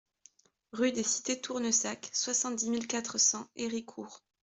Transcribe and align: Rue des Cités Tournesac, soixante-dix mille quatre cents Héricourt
Rue 0.71 0.91
des 0.91 1.03
Cités 1.03 1.39
Tournesac, 1.41 2.09
soixante-dix 2.11 2.71
mille 2.71 2.87
quatre 2.87 3.19
cents 3.19 3.45
Héricourt 3.55 4.23